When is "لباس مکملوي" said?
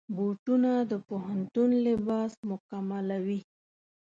1.85-3.39